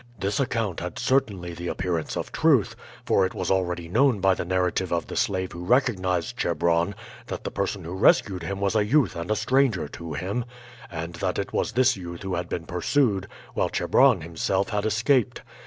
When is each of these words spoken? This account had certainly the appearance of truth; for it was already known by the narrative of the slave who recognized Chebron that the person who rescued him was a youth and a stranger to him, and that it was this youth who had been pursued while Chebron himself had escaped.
This 0.19 0.39
account 0.39 0.79
had 0.79 0.97
certainly 0.97 1.53
the 1.53 1.67
appearance 1.67 2.17
of 2.17 2.31
truth; 2.31 2.75
for 3.05 3.23
it 3.23 3.35
was 3.35 3.51
already 3.51 3.87
known 3.87 4.19
by 4.19 4.33
the 4.33 4.43
narrative 4.43 4.91
of 4.91 5.05
the 5.05 5.15
slave 5.15 5.51
who 5.51 5.63
recognized 5.63 6.37
Chebron 6.37 6.95
that 7.27 7.43
the 7.43 7.51
person 7.51 7.83
who 7.83 7.93
rescued 7.93 8.41
him 8.41 8.59
was 8.59 8.75
a 8.75 8.83
youth 8.83 9.15
and 9.15 9.29
a 9.29 9.35
stranger 9.35 9.87
to 9.89 10.13
him, 10.13 10.45
and 10.89 11.13
that 11.17 11.37
it 11.37 11.53
was 11.53 11.73
this 11.73 11.95
youth 11.97 12.23
who 12.23 12.33
had 12.33 12.49
been 12.49 12.65
pursued 12.65 13.27
while 13.53 13.69
Chebron 13.69 14.21
himself 14.21 14.69
had 14.69 14.87
escaped. 14.87 15.43